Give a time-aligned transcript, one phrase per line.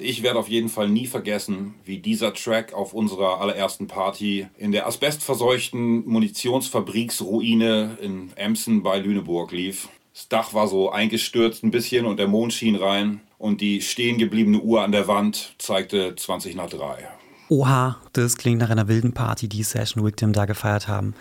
[0.00, 4.72] Ich werde auf jeden Fall nie vergessen, wie dieser Track auf unserer allerersten Party in
[4.72, 9.88] der asbestverseuchten Munitionsfabriksruine in Emsen bei Lüneburg lief.
[10.14, 14.18] Das Dach war so eingestürzt ein bisschen und der Mond schien rein und die stehen
[14.18, 17.08] gebliebene Uhr an der Wand zeigte 20 nach 3.
[17.50, 21.14] Oha, das klingt nach einer wilden Party, die Session Victim da gefeiert haben.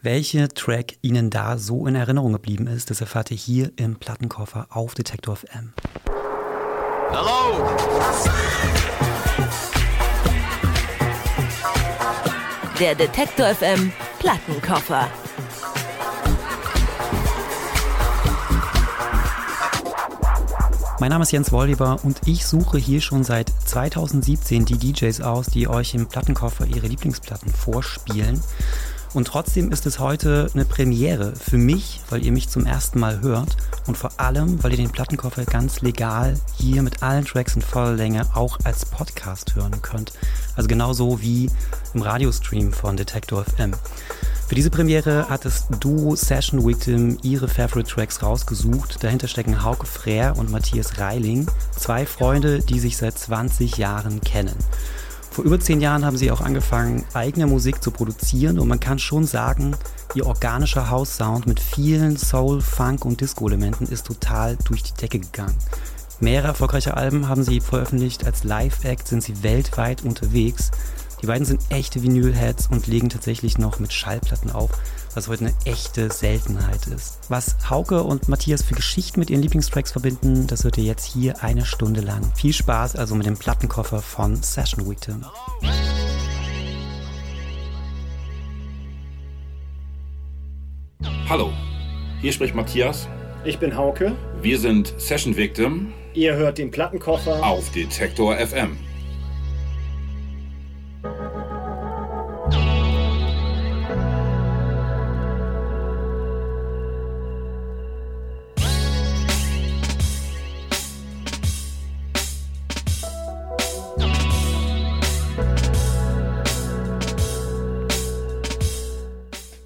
[0.00, 4.66] Welche Track Ihnen da so in Erinnerung geblieben ist, das erfahrt ihr hier im Plattenkoffer
[4.70, 5.72] auf Detektor FM.
[7.10, 7.76] Hello!
[12.78, 15.08] Der Detektor FM Plattenkoffer.
[21.00, 25.46] Mein Name ist Jens Wolliber und ich suche hier schon seit 2017 die DJs aus,
[25.46, 28.42] die euch im Plattenkoffer ihre Lieblingsplatten vorspielen.
[29.14, 33.20] Und trotzdem ist es heute eine Premiere für mich, weil ihr mich zum ersten Mal
[33.20, 37.62] hört und vor allem, weil ihr den Plattenkoffer ganz legal hier mit allen Tracks in
[37.62, 40.12] voller Länge auch als Podcast hören könnt.
[40.56, 41.48] Also genauso wie
[41.94, 43.74] im Radiostream von Detector FM.
[44.48, 49.02] Für diese Premiere hat das Duo Session Victim ihre Favorite Tracks rausgesucht.
[49.04, 51.46] Dahinter stecken Hauke Frère und Matthias Reiling,
[51.78, 54.56] zwei Freunde, die sich seit 20 Jahren kennen.
[55.34, 59.00] Vor über zehn Jahren haben sie auch angefangen, eigene Musik zu produzieren und man kann
[59.00, 59.74] schon sagen,
[60.14, 65.56] ihr organischer House-Sound mit vielen Soul, Funk und Disco-Elementen ist total durch die Decke gegangen.
[66.20, 70.70] Mehrere erfolgreiche Alben haben sie veröffentlicht, als Live-Act sind sie weltweit unterwegs.
[71.20, 74.70] Die beiden sind echte Vinyl-Heads und legen tatsächlich noch mit Schallplatten auf,
[75.14, 77.18] was heute eine echte Seltenheit ist.
[77.28, 81.42] Was Hauke und Matthias für Geschichten mit ihren Lieblingstracks verbinden, das hört ihr jetzt hier
[81.42, 82.22] eine Stunde lang.
[82.34, 85.24] Viel Spaß also mit dem Plattenkoffer von Session Victim.
[91.28, 91.52] Hallo,
[92.20, 93.08] hier spricht Matthias.
[93.44, 94.12] Ich bin Hauke.
[94.40, 95.92] Wir sind Session Victim.
[96.14, 98.76] Ihr hört den Plattenkoffer auf Detektor FM.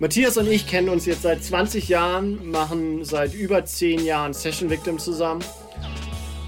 [0.00, 4.70] Matthias und ich kennen uns jetzt seit 20 Jahren, machen seit über 10 Jahren Session
[4.70, 5.42] Victim zusammen.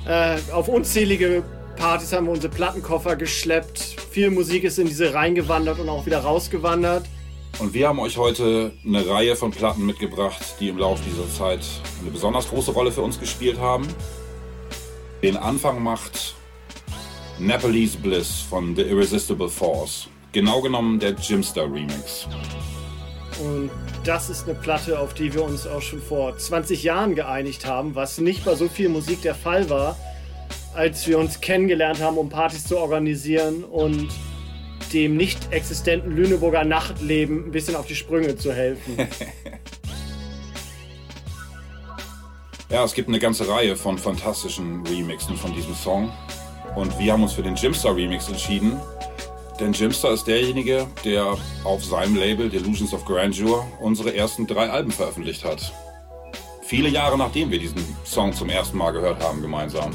[0.06, 1.42] Äh, auf unzählige
[1.74, 3.80] Partys haben wir unsere Plattenkoffer geschleppt.
[4.12, 7.06] Viel Musik ist in diese reingewandert und auch wieder rausgewandert.
[7.58, 11.66] Und wir haben euch heute eine Reihe von Platten mitgebracht, die im Laufe dieser Zeit
[12.00, 13.88] eine besonders große Rolle für uns gespielt haben.
[15.24, 16.36] Den Anfang macht
[17.40, 20.06] Nepalese Bliss von The Irresistible Force.
[20.30, 22.28] Genau genommen der Jimstar Remix.
[23.40, 23.70] Und
[24.04, 27.94] das ist eine Platte, auf die wir uns auch schon vor 20 Jahren geeinigt haben,
[27.94, 29.96] was nicht bei so viel Musik der Fall war,
[30.74, 34.10] als wir uns kennengelernt haben, um Partys zu organisieren und
[34.92, 38.96] dem nicht existenten Lüneburger Nachtleben ein bisschen auf die Sprünge zu helfen.
[42.70, 46.12] ja, es gibt eine ganze Reihe von fantastischen Remixen von diesem Song.
[46.76, 48.80] Und wir haben uns für den Jimstar Remix entschieden,
[49.60, 54.90] denn Jimster ist derjenige, der auf seinem Label Delusions of Grandeur unsere ersten drei Alben
[54.90, 55.72] veröffentlicht hat.
[56.62, 59.92] Viele Jahre nachdem wir diesen Song zum ersten Mal gehört haben gemeinsam.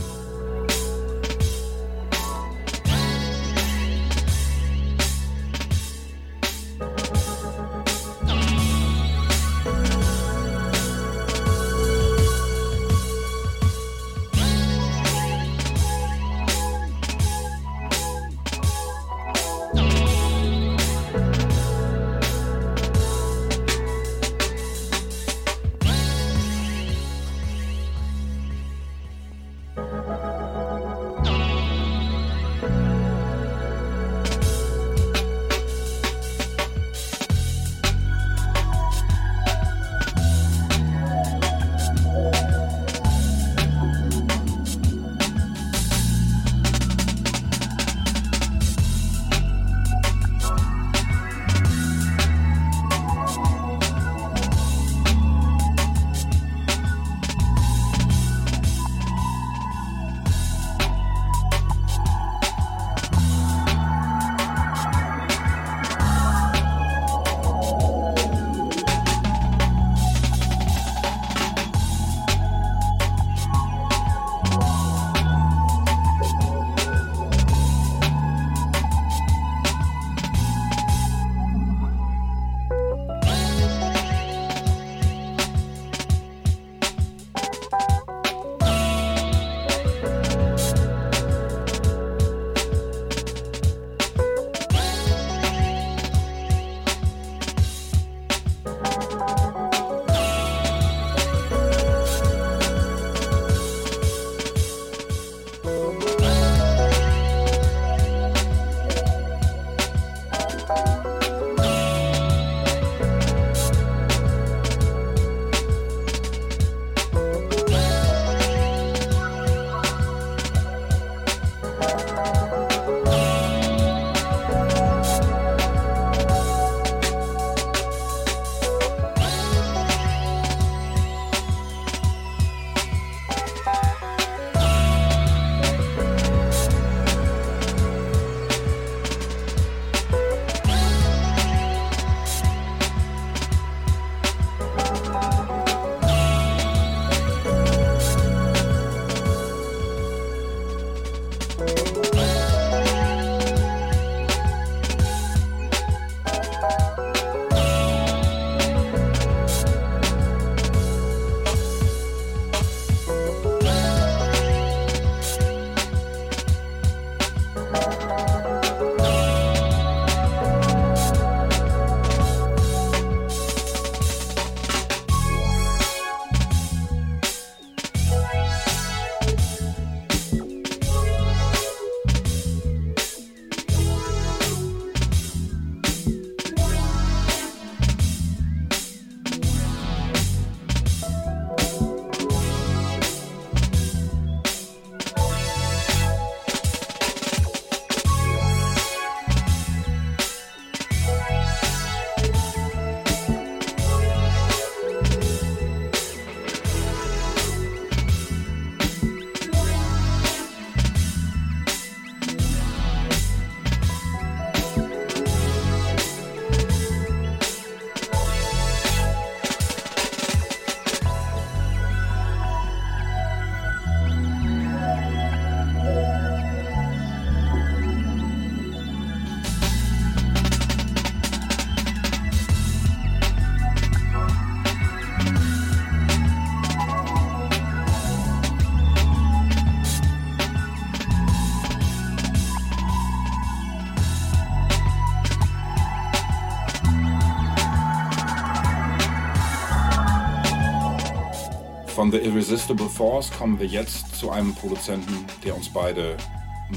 [252.05, 256.15] Von The Irresistible Force kommen wir jetzt zu einem Produzenten, der uns beide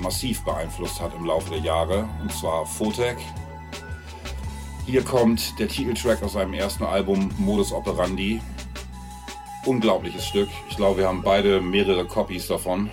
[0.00, 3.18] massiv beeinflusst hat im Laufe der Jahre, und zwar Photek.
[4.86, 8.40] Hier kommt der Titeltrack aus seinem ersten Album Modus Operandi.
[9.66, 10.48] Unglaubliches Stück.
[10.70, 12.88] Ich glaube, wir haben beide mehrere Copies davon.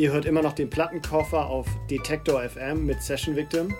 [0.00, 3.74] Ihr hört immer noch den Plattenkoffer auf Detektor FM mit Session Victim.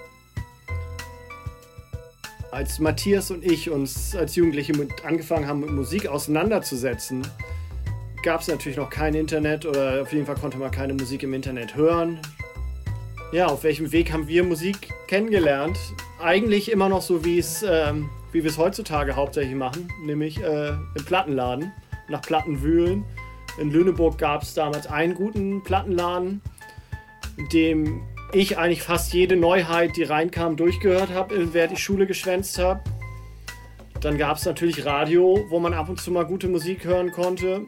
[2.51, 7.27] Als Matthias und ich uns als Jugendliche angefangen haben, mit Musik auseinanderzusetzen,
[8.23, 11.33] gab es natürlich noch kein Internet oder auf jeden Fall konnte man keine Musik im
[11.33, 12.21] Internet hören.
[13.33, 15.79] Ja, auf welchem Weg haben wir Musik kennengelernt?
[16.23, 20.69] Eigentlich immer noch so, wie es ähm, wie wir es heutzutage hauptsächlich machen, nämlich äh,
[20.69, 21.73] im Plattenladen,
[22.11, 23.07] nach Platten wühlen
[23.61, 26.41] in Lüneburg gab es damals einen guten Plattenladen,
[27.37, 28.03] in dem
[28.33, 32.81] ich eigentlich fast jede Neuheit, die reinkam, durchgehört habe, während ich Schule geschwänzt habe.
[34.01, 37.67] Dann gab es natürlich Radio, wo man ab und zu mal gute Musik hören konnte.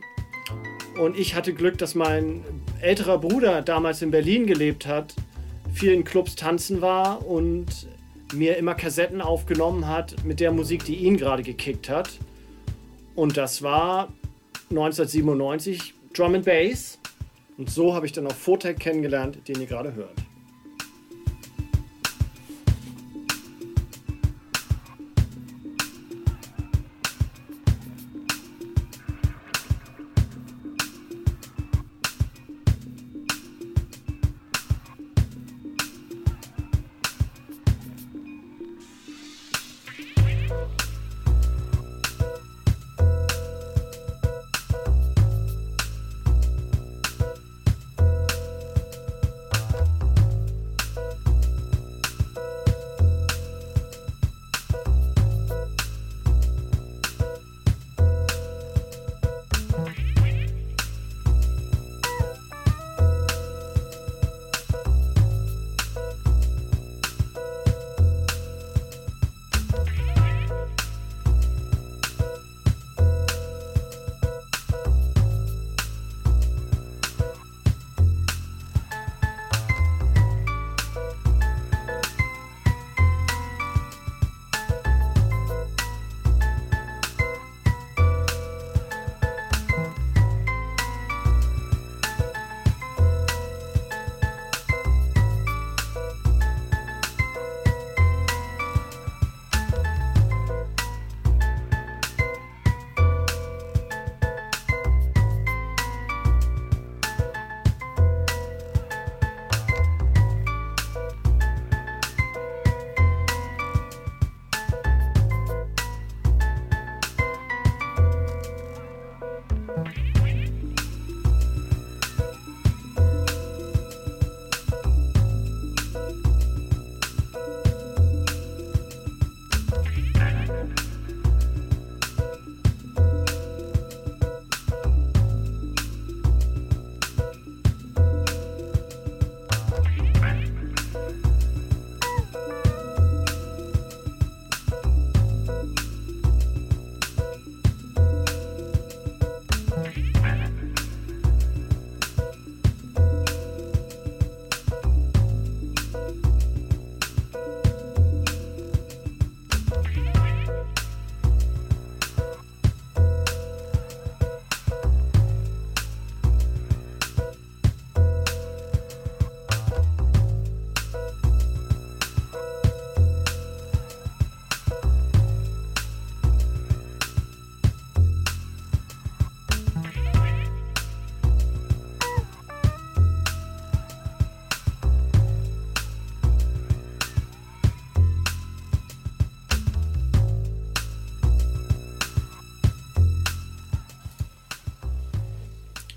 [0.98, 2.42] Und ich hatte Glück, dass mein
[2.80, 5.14] älterer Bruder damals in Berlin gelebt hat,
[5.74, 7.88] viel in Clubs tanzen war und
[8.32, 12.18] mir immer Kassetten aufgenommen hat mit der Musik, die ihn gerade gekickt hat.
[13.14, 14.08] Und das war
[14.72, 16.98] 1997 Drum and Bass.
[17.58, 20.14] Und so habe ich dann auch Photec kennengelernt, den ihr gerade hört.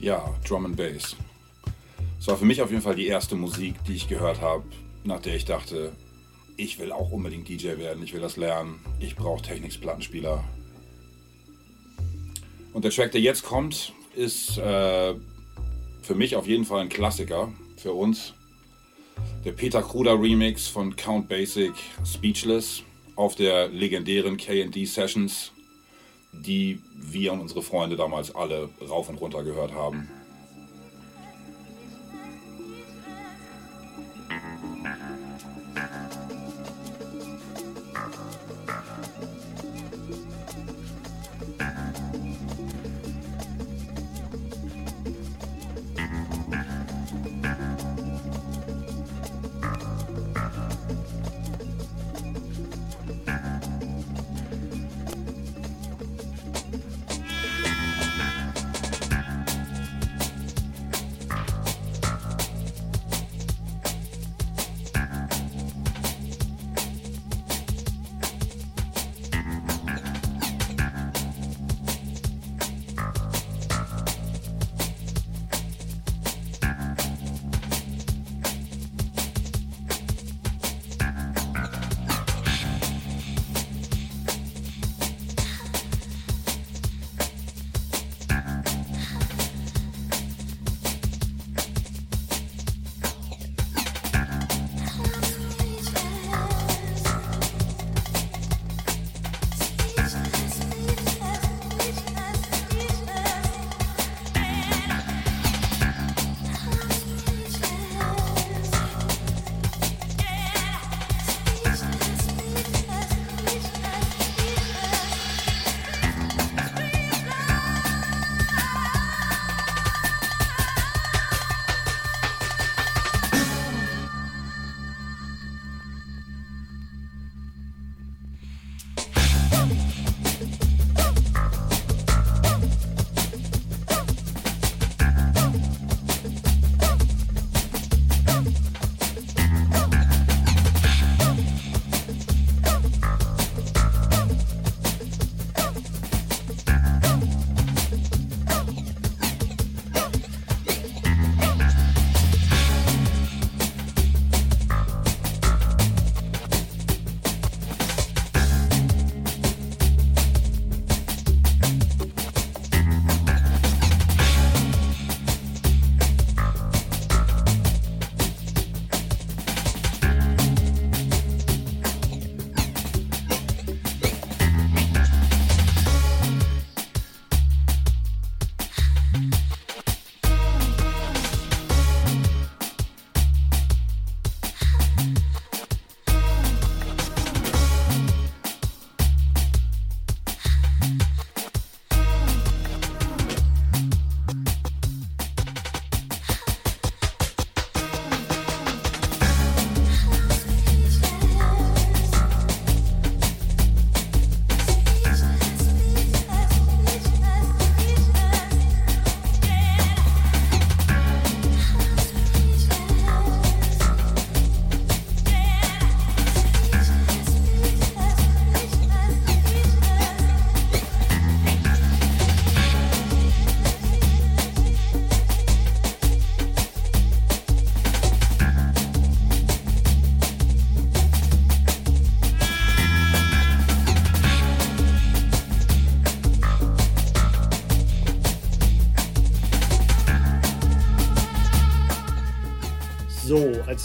[0.05, 1.15] Ja, Drum and Bass.
[2.19, 4.63] Es war für mich auf jeden Fall die erste Musik, die ich gehört habe,
[5.03, 5.93] nach der ich dachte,
[6.57, 10.43] ich will auch unbedingt DJ werden, ich will das lernen, ich brauche Technics-Plattenspieler.
[12.71, 15.15] Und der Track, der jetzt kommt, ist äh,
[16.03, 18.35] für mich auf jeden Fall ein Klassiker, für uns.
[19.43, 21.73] Der Peter Kruder Remix von Count Basic
[22.05, 22.83] Speechless
[23.15, 25.51] auf der legendären KD Sessions,
[26.41, 30.09] die wir und unsere Freunde damals alle rauf und runter gehört haben.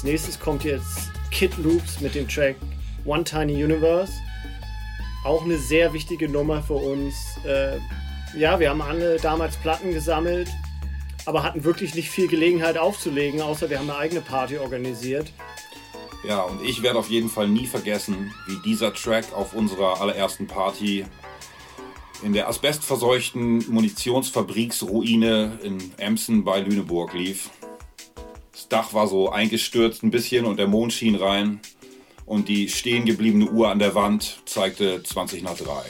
[0.01, 2.57] Als nächstes kommt jetzt Kid Loops mit dem Track
[3.05, 4.11] One Tiny Universe.
[5.27, 7.15] Auch eine sehr wichtige Nummer für uns.
[7.45, 7.77] Äh,
[8.35, 10.49] ja, wir haben alle damals Platten gesammelt,
[11.27, 15.35] aber hatten wirklich nicht viel Gelegenheit aufzulegen, außer wir haben eine eigene Party organisiert.
[16.27, 20.47] Ja, und ich werde auf jeden Fall nie vergessen, wie dieser Track auf unserer allerersten
[20.47, 21.05] Party
[22.23, 27.51] in der asbestverseuchten Munitionsfabriksruine in Emsen bei Lüneburg lief.
[28.69, 31.61] Dach war so eingestürzt ein bisschen und der Mond schien rein.
[32.27, 35.83] Und die stehen gebliebene Uhr an der Wand zeigte 20 nach 3.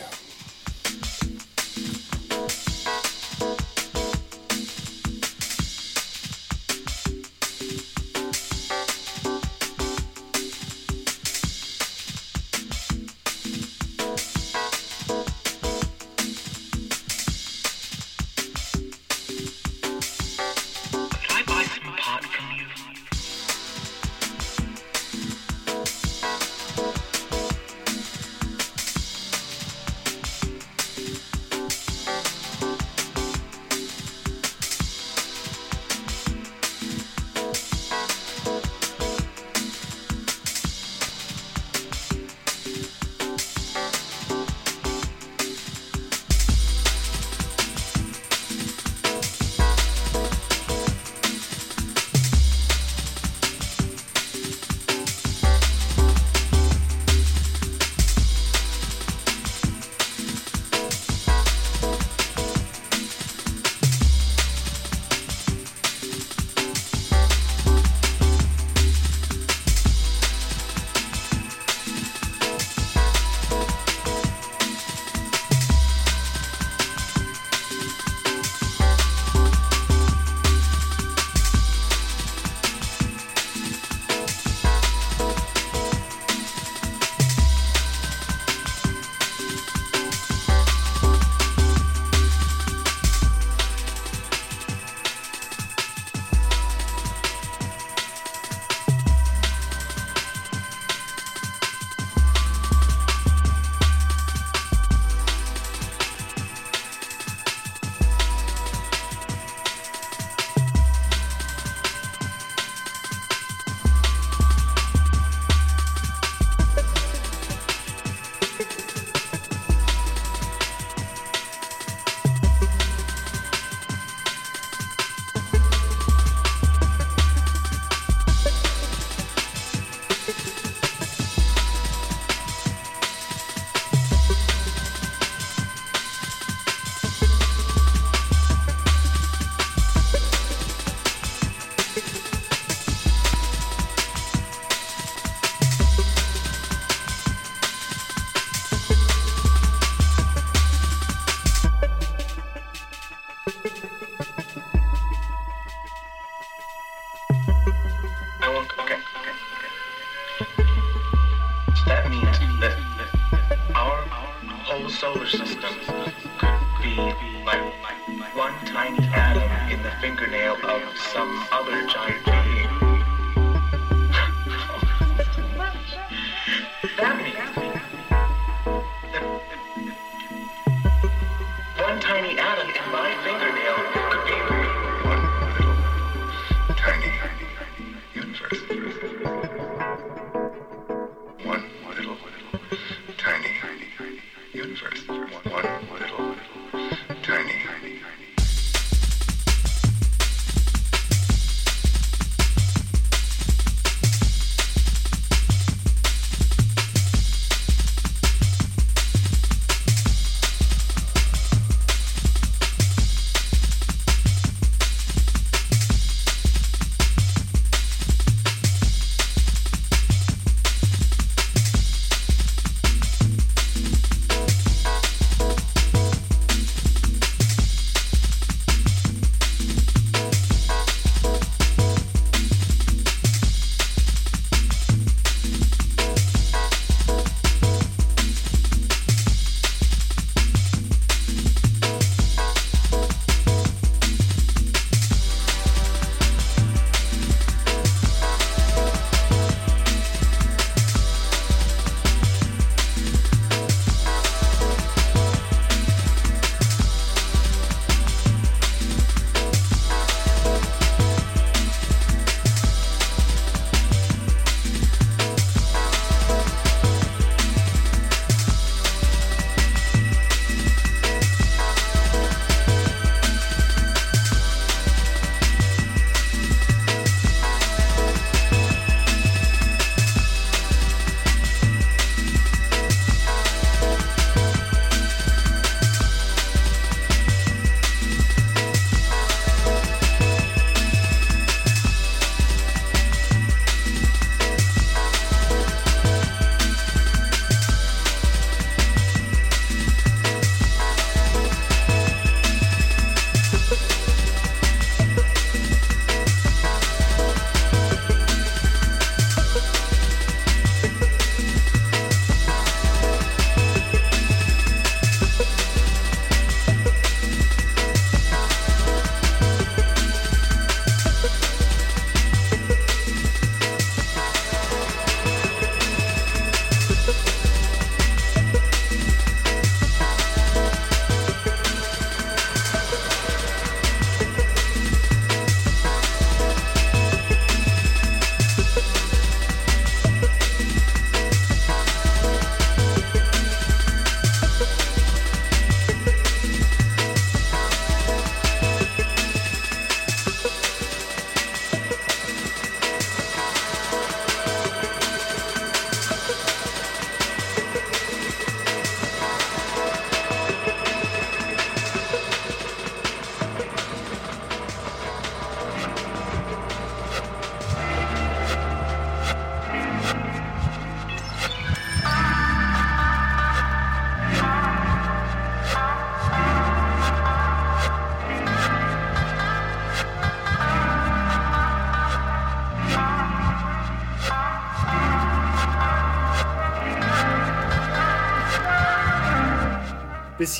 [170.64, 171.89] Of some other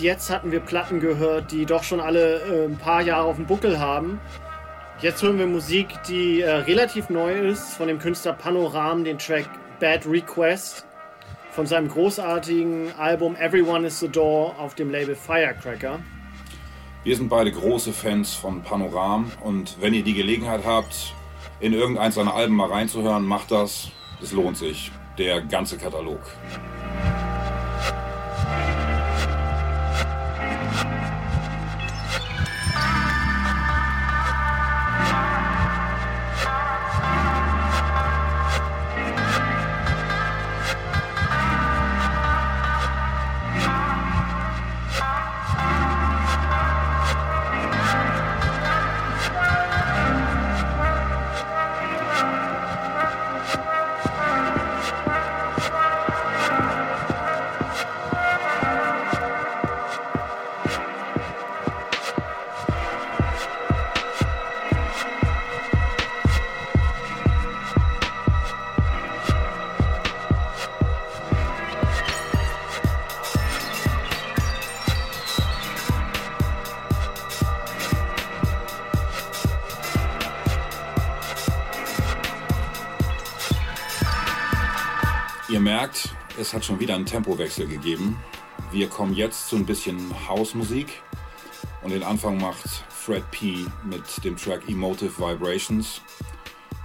[0.00, 3.44] Jetzt hatten wir Platten gehört, die doch schon alle äh, ein paar Jahre auf dem
[3.44, 4.18] Buckel haben.
[5.02, 9.46] Jetzt hören wir Musik, die äh, relativ neu ist, von dem Künstler Panoram, den Track
[9.78, 10.86] Bad Request
[11.50, 15.98] von seinem großartigen Album Everyone is the Door auf dem Label Firecracker.
[17.04, 21.14] Wir sind beide große Fans von Panoram und wenn ihr die Gelegenheit habt,
[21.60, 23.90] in irgendeins seiner Alben mal reinzuhören, macht das.
[24.22, 24.90] Es lohnt sich.
[25.18, 26.20] Der ganze Katalog.
[86.50, 88.18] Es hat schon wieder einen Tempowechsel gegeben.
[88.72, 91.00] Wir kommen jetzt zu ein bisschen Hausmusik
[91.84, 93.66] und den Anfang macht Fred P.
[93.84, 96.00] mit dem Track Emotive Vibrations.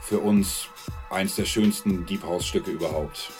[0.04, 0.67] Für uns
[1.10, 3.32] eins der schönsten Deep House Stücke überhaupt.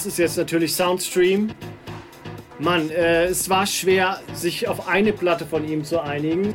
[0.00, 1.50] Das ist jetzt natürlich Soundstream.
[2.58, 6.54] Mann, äh, es war schwer, sich auf eine Platte von ihm zu einigen.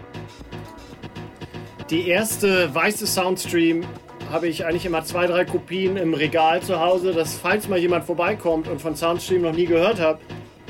[1.92, 3.86] Die erste weiße Soundstream
[4.32, 8.06] habe ich eigentlich immer zwei, drei Kopien im Regal zu Hause, dass falls mal jemand
[8.06, 10.20] vorbeikommt und von Soundstream noch nie gehört hat,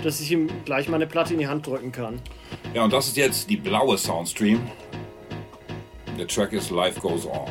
[0.04, 2.20] dass ich ihm gleich mal eine Platte in die Hand drücken kann.
[2.74, 4.60] Ja, und das ist jetzt die blaue Soundstream.
[6.20, 7.48] Der Track ist Life Goes On.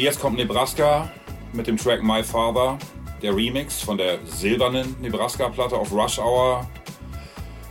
[0.00, 1.12] Okay, jetzt kommt Nebraska
[1.52, 2.78] mit dem Track My Father,
[3.20, 6.66] der Remix von der silbernen Nebraska-Platte auf Rush Hour.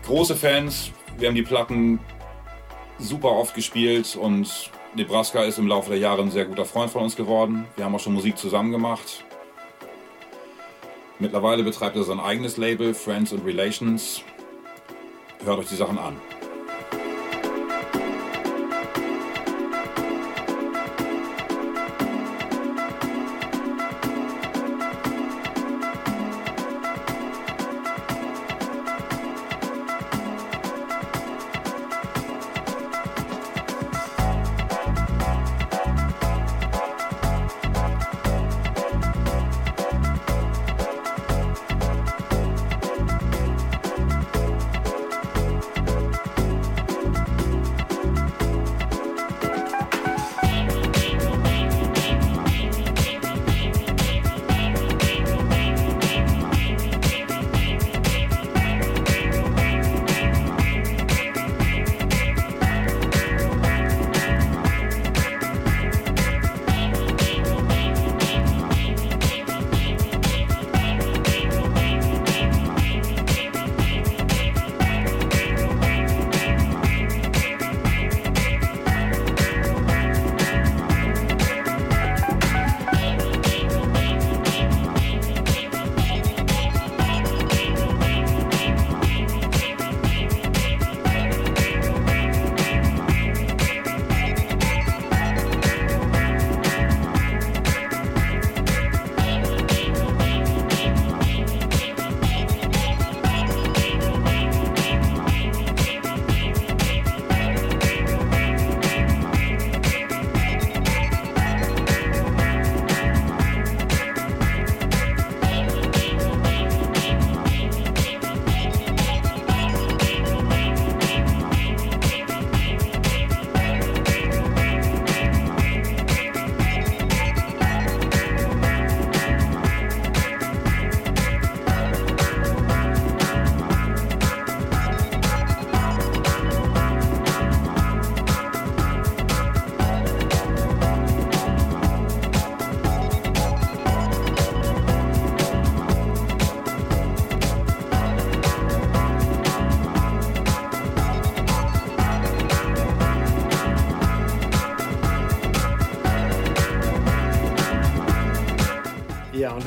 [0.05, 1.99] Große Fans, wir haben die Platten
[2.99, 7.01] super oft gespielt und Nebraska ist im Laufe der Jahre ein sehr guter Freund von
[7.01, 7.65] uns geworden.
[7.75, 9.23] Wir haben auch schon Musik zusammen gemacht.
[11.17, 14.21] Mittlerweile betreibt er sein eigenes Label, Friends and Relations.
[15.43, 16.15] Hört euch die Sachen an.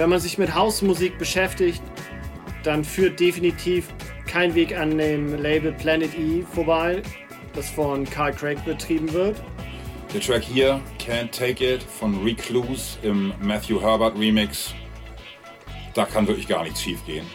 [0.02, 1.80] Wenn man sich mit Hausmusik beschäftigt,
[2.64, 3.86] dann führt definitiv
[4.26, 7.02] kein Weg an dem Label Planet E vorbei,
[7.54, 9.40] das von Carl Craig betrieben wird.
[10.12, 14.74] Der Track hier, Can't Take It, von Recluse im Matthew Herbert Remix.
[15.94, 17.26] Da kann wirklich gar nichts schief gehen.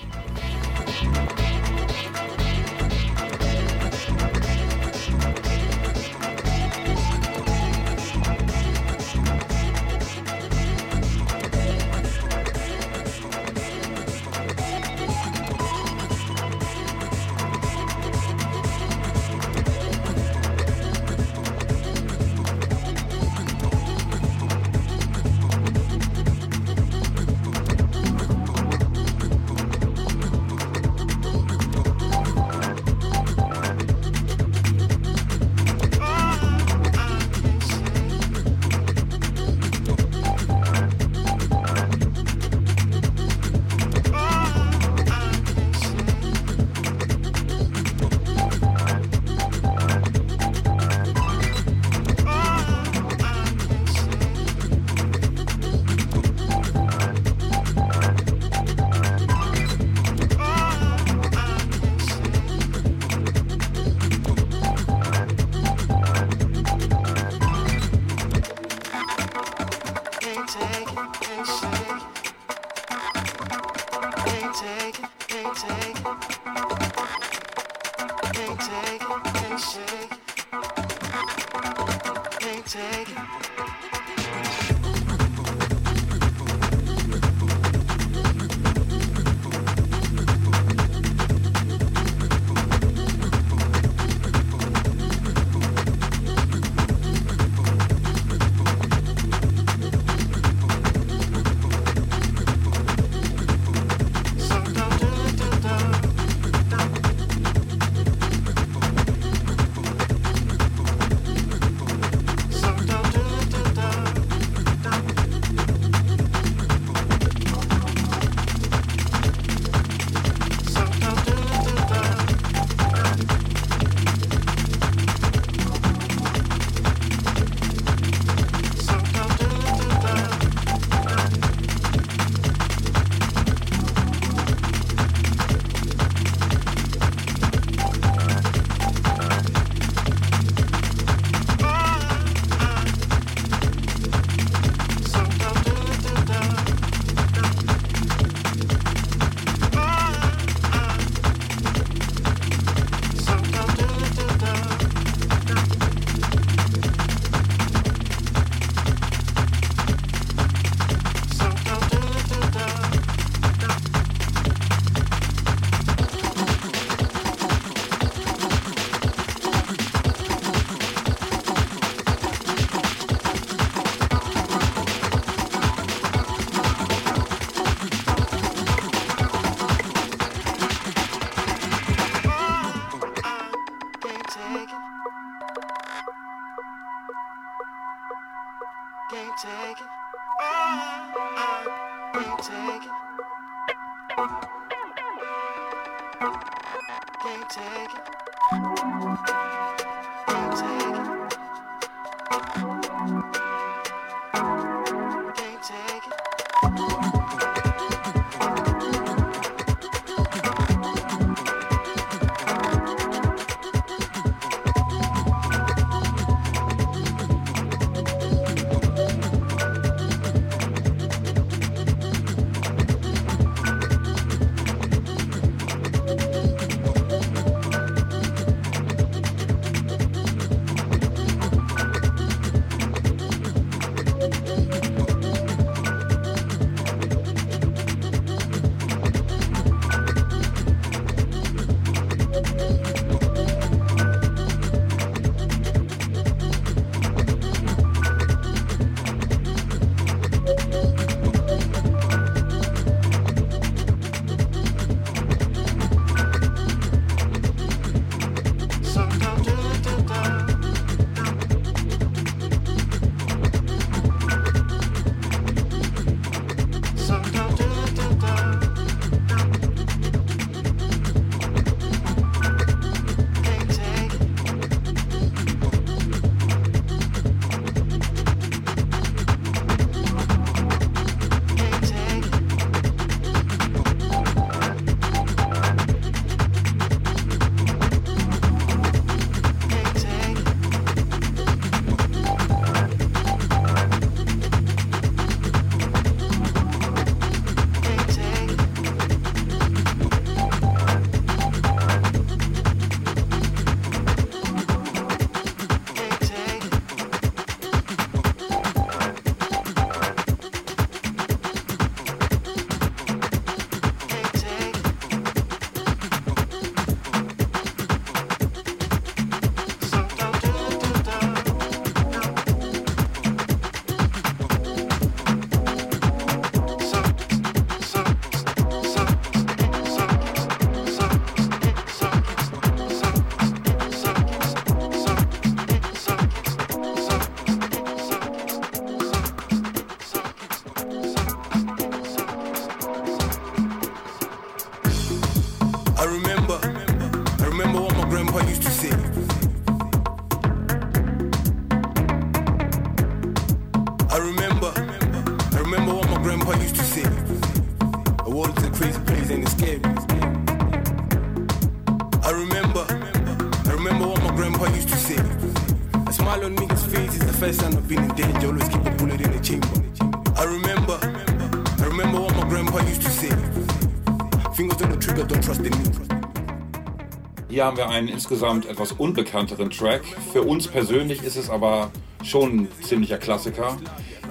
[377.57, 380.03] Hier haben wir einen insgesamt etwas unbekannteren Track.
[380.31, 381.89] Für uns persönlich ist es aber
[382.23, 383.75] schon ein ziemlicher Klassiker.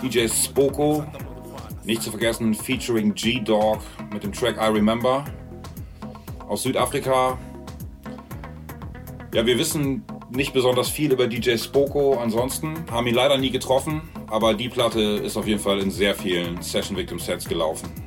[0.01, 1.05] DJ Spoko,
[1.83, 3.81] nicht zu vergessen, featuring G-Dog
[4.13, 5.25] mit dem Track I Remember
[6.47, 7.37] aus Südafrika.
[9.35, 14.03] Ja, wir wissen nicht besonders viel über DJ Spoko ansonsten, haben ihn leider nie getroffen,
[14.29, 18.06] aber die Platte ist auf jeden Fall in sehr vielen Session Victim Sets gelaufen.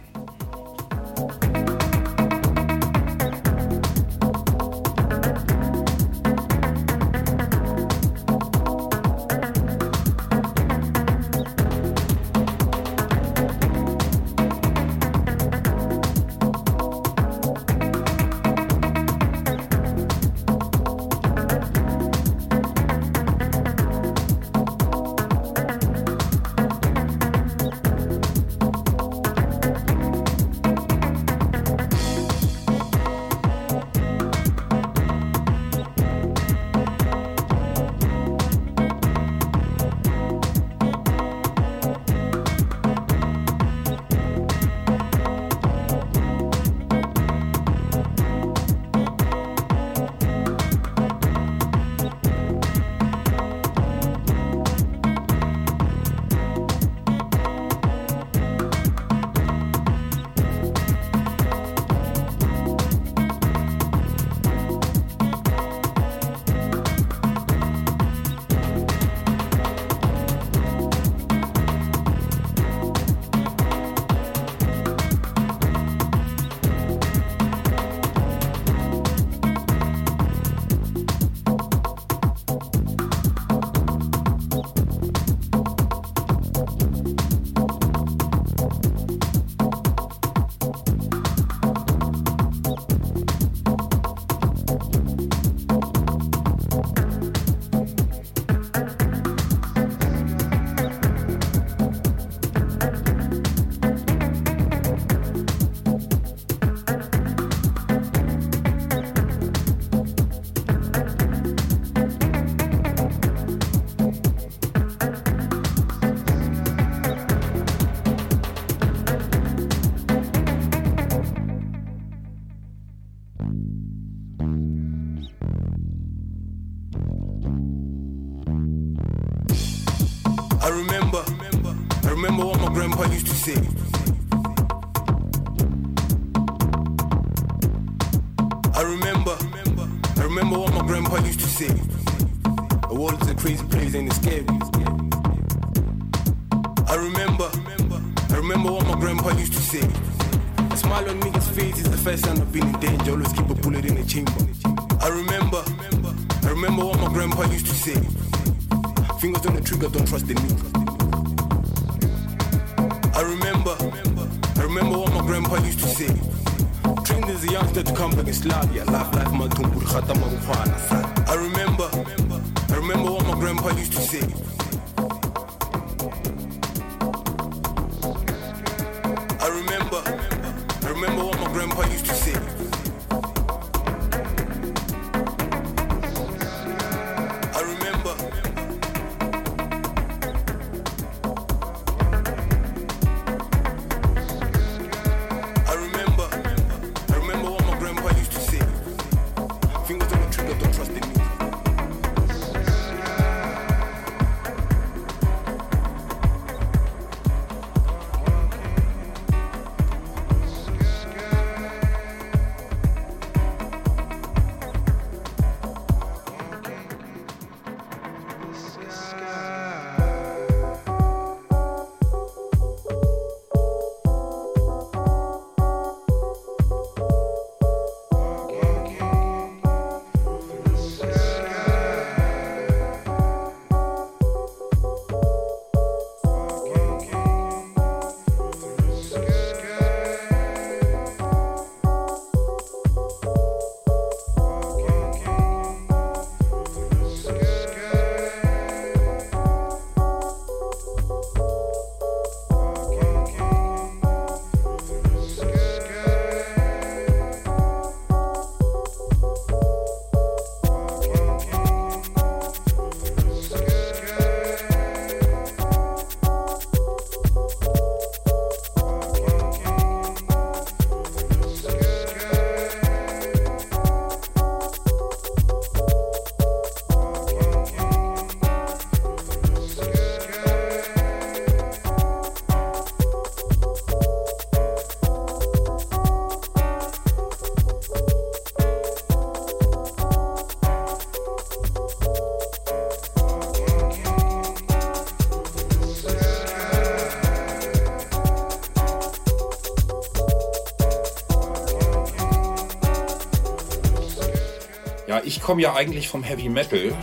[305.50, 306.96] Komme ja eigentlich vom Heavy Metal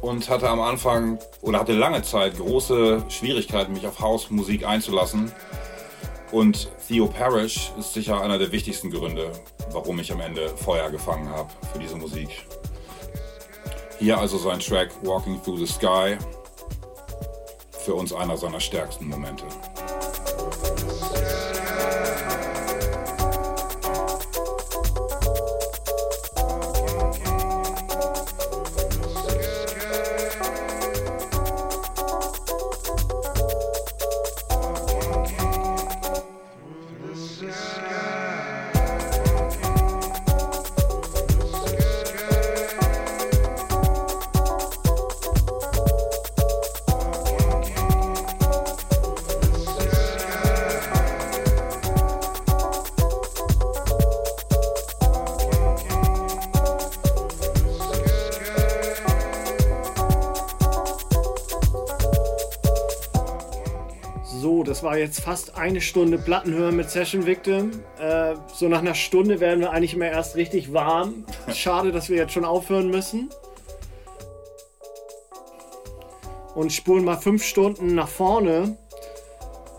[0.00, 5.30] und hatte am Anfang oder hatte lange Zeit große Schwierigkeiten, mich auf Hausmusik einzulassen.
[6.32, 9.30] Und Theo Parrish ist sicher einer der wichtigsten Gründe,
[9.70, 12.44] warum ich am Ende Feuer gefangen habe für diese Musik.
[14.00, 16.18] Hier also sein Track Walking Through the Sky,
[17.84, 19.44] für uns einer seiner stärksten Momente.
[64.92, 67.70] War jetzt fast eine Stunde Platten hören mit Session Victim.
[67.98, 71.24] Äh, so nach einer Stunde werden wir eigentlich immer erst richtig warm.
[71.54, 73.30] Schade, dass wir jetzt schon aufhören müssen.
[76.54, 78.76] Und spulen mal fünf Stunden nach vorne.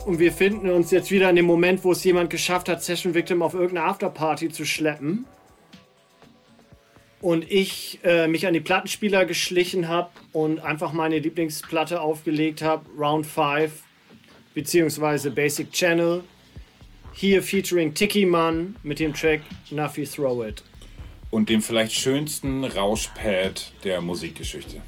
[0.08, 3.14] Und wir finden uns jetzt wieder in dem Moment, wo es jemand geschafft hat, Session
[3.14, 5.28] Victim auf irgendeine Afterparty zu schleppen.
[7.22, 12.84] Und ich äh, mich an die Plattenspieler geschlichen habe und einfach meine Lieblingsplatte aufgelegt habe,
[12.98, 13.83] Round 5
[14.54, 16.24] beziehungsweise Basic Channel.
[17.14, 20.64] Hier featuring Tiki Man mit dem Track Nuffy Throw It.
[21.30, 24.82] Und dem vielleicht schönsten Rauschpad der Musikgeschichte.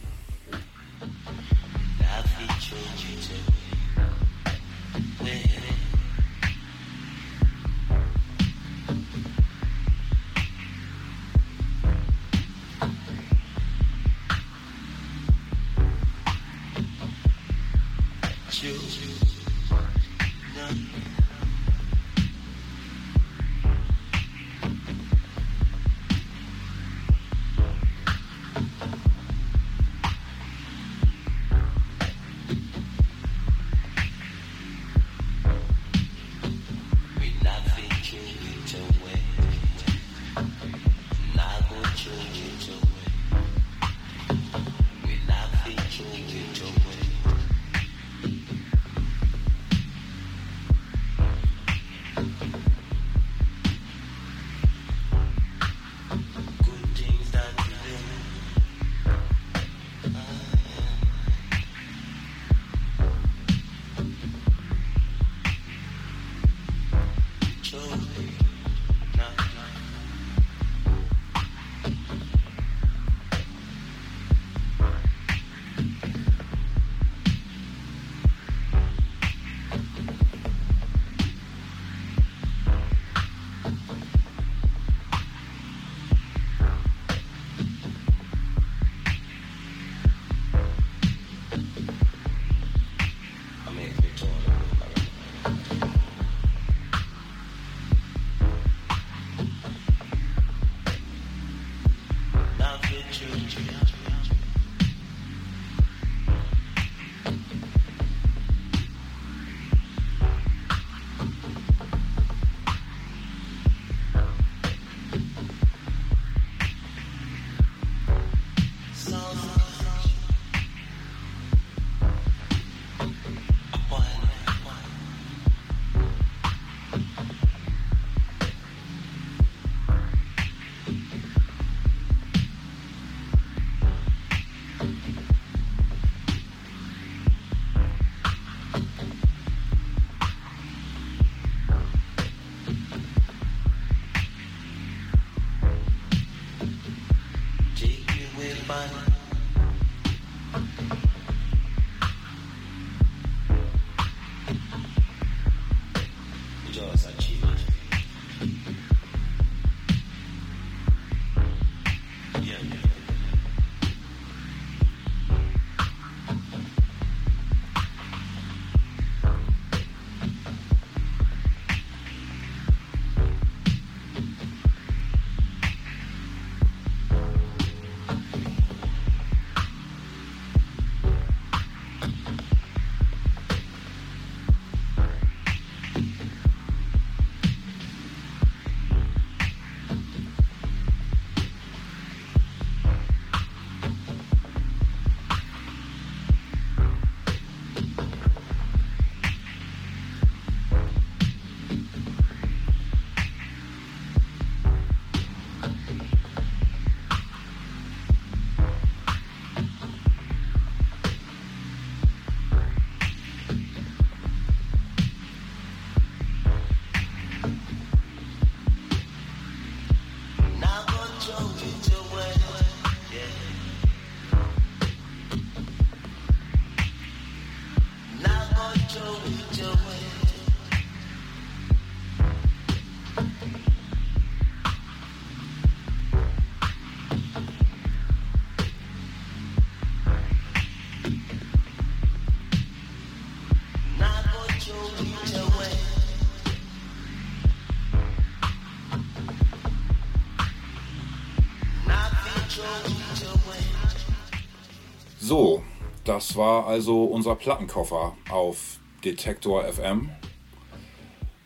[255.28, 255.64] So,
[256.04, 260.12] das war also unser Plattenkoffer auf Detektor FM.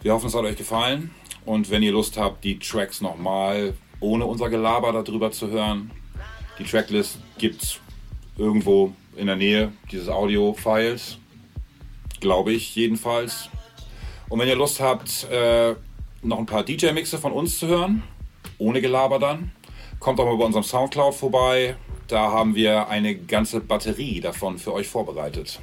[0.01, 1.11] Wir hoffen, es hat euch gefallen.
[1.45, 5.91] Und wenn ihr Lust habt, die Tracks nochmal ohne unser Gelaber darüber zu hören,
[6.59, 7.79] die Tracklist gibt es
[8.37, 11.17] irgendwo in der Nähe dieses Audio-Files.
[12.19, 13.49] Glaube ich jedenfalls.
[14.27, 15.73] Und wenn ihr Lust habt, äh,
[16.21, 18.03] noch ein paar DJ-Mixe von uns zu hören,
[18.57, 19.51] ohne Gelaber dann,
[20.01, 21.77] kommt doch mal bei unserem Soundcloud vorbei.
[22.09, 25.59] Da haben wir eine ganze Batterie davon für euch vorbereitet.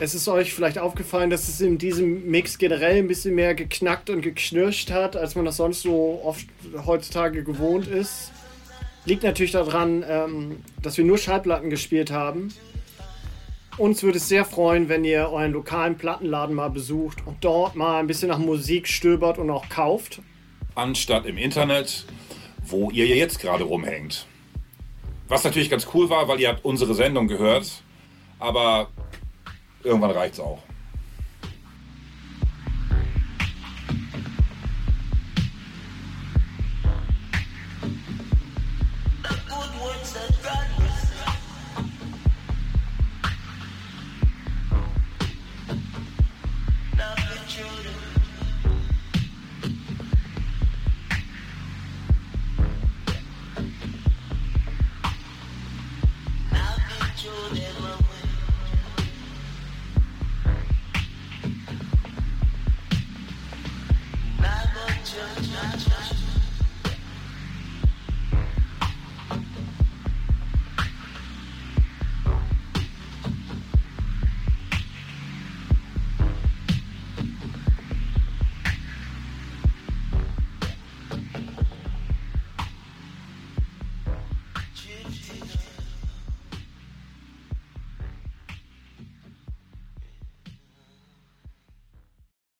[0.00, 4.08] Es ist euch vielleicht aufgefallen, dass es in diesem Mix generell ein bisschen mehr geknackt
[4.08, 6.46] und geknirscht hat, als man das sonst so oft
[6.86, 8.32] heutzutage gewohnt ist.
[9.04, 12.48] Liegt natürlich daran, ähm, dass wir nur Schallplatten gespielt haben.
[13.76, 18.00] Uns würde es sehr freuen, wenn ihr euren lokalen Plattenladen mal besucht und dort mal
[18.00, 20.22] ein bisschen nach Musik stöbert und auch kauft.
[20.74, 22.06] Anstatt im Internet,
[22.70, 24.26] wo ihr jetzt gerade rumhängt.
[25.28, 27.82] Was natürlich ganz cool war, weil ihr habt unsere Sendung gehört
[28.38, 28.88] aber
[29.82, 30.58] irgendwann reicht's auch.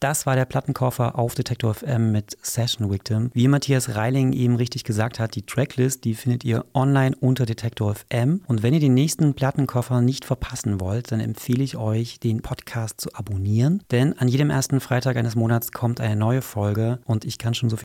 [0.07, 3.33] Das war der Plattenkoffer auf Detektor FM mit Session Victim.
[3.35, 7.93] Wie Matthias Reiling eben richtig gesagt hat, die Tracklist, die findet ihr online unter Detektor
[7.97, 8.41] FM.
[8.47, 13.01] Und wenn ihr den nächsten Plattenkoffer nicht verpassen wollt, dann empfehle ich euch, den Podcast
[13.01, 13.83] zu abonnieren.
[13.91, 17.69] Denn an jedem ersten Freitag eines Monats kommt eine neue Folge und ich kann schon
[17.69, 17.85] so viel